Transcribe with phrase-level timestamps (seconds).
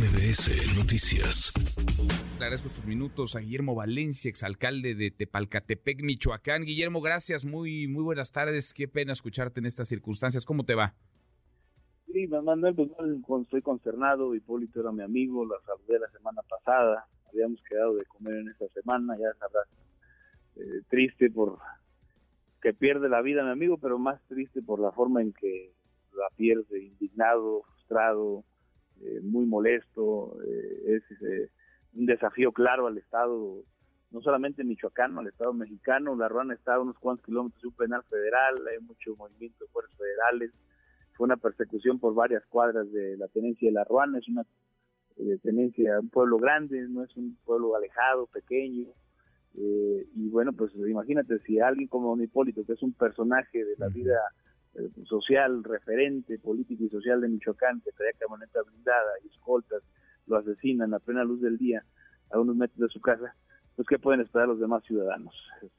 [0.00, 1.52] MBS Noticias.
[2.38, 6.62] Le agradezco estos minutos a Guillermo Valencia, exalcalde de Tepalcatepec, Michoacán.
[6.62, 8.72] Guillermo, gracias, muy, muy buenas tardes.
[8.72, 10.46] Qué pena escucharte en estas circunstancias.
[10.46, 10.94] ¿Cómo te va?
[12.10, 12.88] Sí, Manuel, pues
[13.42, 14.34] estoy consternado.
[14.34, 17.04] Hipólito era mi amigo, la saludé la semana pasada.
[17.28, 19.68] Habíamos quedado de comer en esta semana, ya sabrás.
[20.56, 21.58] Eh, triste por
[22.62, 25.74] que pierde la vida mi amigo, pero más triste por la forma en que
[26.14, 28.44] la pierde, indignado, frustrado,
[29.02, 30.36] eh, muy molesto.
[30.46, 31.50] Eh, es eh,
[31.94, 33.62] un desafío claro al Estado,
[34.10, 36.16] no solamente michoacano, al Estado mexicano.
[36.16, 39.70] La Ruana está a unos cuantos kilómetros de un penal federal, hay mucho movimiento de
[39.70, 40.52] fuerzas federales.
[41.14, 44.44] Fue una persecución por varias cuadras de la tenencia de La Ruana, es una
[45.42, 48.88] tenencia, un pueblo grande, no es un pueblo alejado, pequeño.
[49.54, 53.88] y bueno, pues imagínate si alguien como Don Hipólito, que es un personaje de la
[53.88, 54.49] vida eh,
[55.04, 59.82] social, referente político y social de Michoacán, que traía camioneta blindada y escoltas,
[60.26, 61.84] lo asesinan a plena luz del día
[62.30, 63.34] a unos metros de su casa,
[63.80, 65.34] pues ¿qué pueden esperar los demás ciudadanos?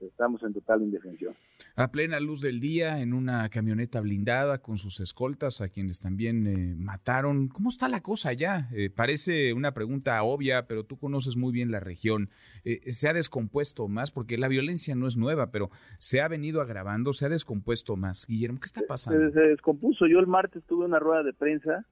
[0.00, 1.34] Estamos en total indefensión.
[1.76, 6.46] A plena luz del día, en una camioneta blindada con sus escoltas, a quienes también
[6.46, 7.48] eh, mataron.
[7.48, 8.70] ¿Cómo está la cosa allá?
[8.72, 12.30] Eh, parece una pregunta obvia, pero tú conoces muy bien la región.
[12.64, 14.10] Eh, ¿Se ha descompuesto más?
[14.10, 18.24] Porque la violencia no es nueva, pero se ha venido agravando, se ha descompuesto más.
[18.26, 19.20] Guillermo, ¿qué está pasando?
[19.32, 20.06] Se, se descompuso.
[20.06, 21.84] Yo el martes tuve una rueda de prensa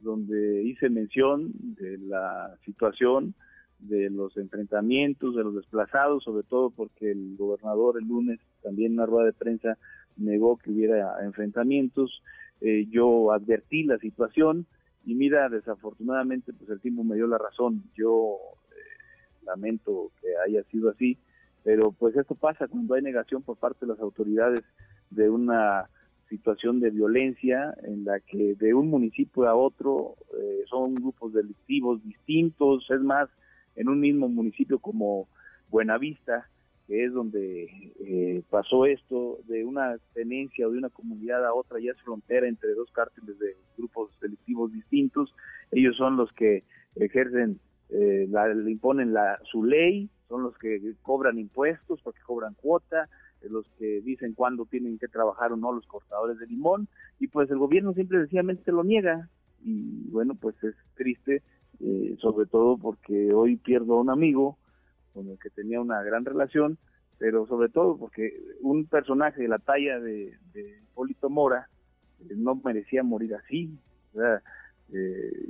[0.00, 3.34] donde hice mención de la situación
[3.78, 8.98] de los enfrentamientos, de los desplazados, sobre todo porque el gobernador el lunes también en
[8.98, 9.78] una rueda de prensa
[10.16, 12.22] negó que hubiera enfrentamientos.
[12.60, 14.66] Eh, yo advertí la situación
[15.04, 17.84] y mira, desafortunadamente, pues el tiempo me dio la razón.
[17.94, 18.38] Yo
[18.72, 21.18] eh, lamento que haya sido así,
[21.62, 24.64] pero pues esto pasa cuando hay negación por parte de las autoridades
[25.10, 25.88] de una
[26.28, 32.02] situación de violencia en la que de un municipio a otro eh, son grupos delictivos
[32.02, 33.28] distintos, es más,
[33.76, 35.28] en un mismo municipio como
[35.70, 36.48] Buenavista,
[36.86, 41.80] que es donde eh, pasó esto, de una tenencia o de una comunidad a otra,
[41.80, 45.34] ya es frontera entre dos cárteles de grupos delictivos distintos,
[45.72, 46.62] ellos son los que
[46.94, 47.58] ejercen,
[47.90, 53.08] eh, la, le imponen la, su ley, son los que cobran impuestos porque cobran cuota,
[53.42, 56.88] eh, los que dicen cuándo tienen que trabajar o no los cortadores de limón,
[57.18, 59.28] y pues el gobierno siempre sencillamente lo niega,
[59.64, 61.42] y bueno, pues es triste
[61.80, 64.58] eh, sobre todo porque hoy pierdo a un amigo
[65.12, 66.78] con el que tenía una gran relación,
[67.18, 71.68] pero sobre todo porque un personaje de la talla de, de Hipólito Mora
[72.20, 73.78] eh, no merecía morir así,
[74.92, 75.48] eh,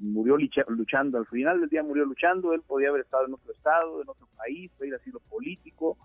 [0.00, 0.36] murió
[0.68, 4.08] luchando, al final del día murió luchando, él podía haber estado en otro estado, en
[4.08, 5.96] otro país, ir asilo político,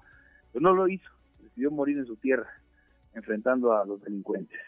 [0.52, 2.50] pero no lo hizo, decidió morir en su tierra,
[3.14, 4.60] enfrentando a los delincuentes.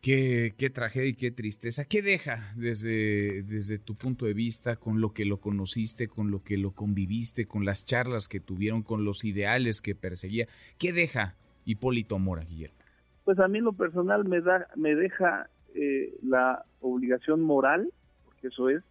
[0.00, 1.84] Qué, tragedia y qué tristeza.
[1.84, 6.42] ¿Qué deja desde, desde tu punto de vista con lo que lo conociste, con lo
[6.42, 10.46] que lo conviviste, con las charlas que tuvieron, con los ideales que perseguía?
[10.78, 11.34] ¿Qué deja
[11.66, 12.76] Hipólito Mora, Guillermo?
[13.24, 17.92] Pues a mí lo personal me, da, me deja eh, la obligación moral,
[18.24, 18.82] porque eso es,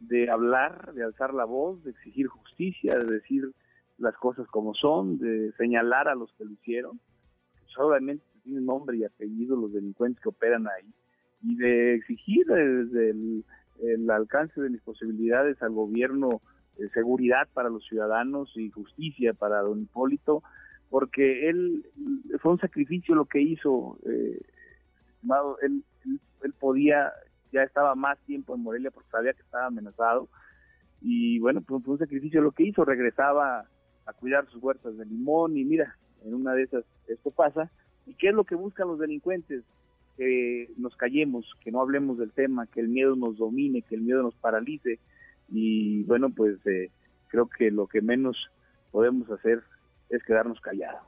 [0.00, 3.52] de hablar, de alzar la voz, de exigir justicia, de decir
[3.98, 6.98] las cosas como son, de señalar a los que lo hicieron.
[7.66, 10.90] Solamente tienen nombre y apellido los delincuentes que operan ahí
[11.42, 16.40] y de exigir desde el, alcance de mis posibilidades al gobierno
[16.78, 20.42] eh, seguridad para los ciudadanos y justicia para don Hipólito,
[20.90, 21.84] porque él
[22.40, 24.40] fue un sacrificio lo que hizo, eh,
[25.62, 25.84] él,
[26.42, 27.12] él, podía,
[27.52, 30.28] ya estaba más tiempo en Morelia porque sabía que estaba amenazado,
[31.00, 33.66] y bueno, pues fue un sacrificio lo que hizo, regresaba
[34.06, 37.70] a cuidar sus huertas de limón, y mira, en una de esas esto pasa,
[38.08, 39.62] ¿Y qué es lo que buscan los delincuentes?
[40.16, 44.00] Que nos callemos, que no hablemos del tema, que el miedo nos domine, que el
[44.00, 44.98] miedo nos paralice.
[45.50, 46.90] Y bueno, pues eh,
[47.28, 48.36] creo que lo que menos
[48.90, 49.62] podemos hacer
[50.08, 51.02] es quedarnos callados.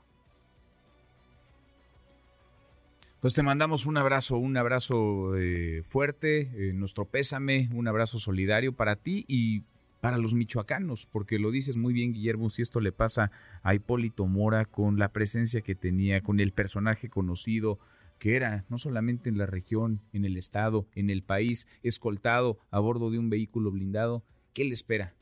[3.19, 8.73] Pues te mandamos un abrazo, un abrazo eh, fuerte, eh, nuestro pésame, un abrazo solidario
[8.73, 9.63] para ti y
[10.01, 13.31] para los michoacanos, porque lo dices muy bien, Guillermo, si esto le pasa
[13.63, 17.79] a Hipólito Mora con la presencia que tenía, con el personaje conocido
[18.19, 22.79] que era, no solamente en la región, en el estado, en el país, escoltado a
[22.79, 25.15] bordo de un vehículo blindado, ¿qué le espera?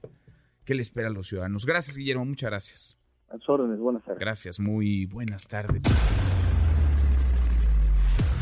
[0.66, 1.66] ¿Qué le espera a los ciudadanos?
[1.66, 2.98] Gracias, Guillermo, muchas gracias.
[3.30, 4.20] A órdenes, buenas tardes.
[4.20, 5.84] Gracias, muy buenas tardes.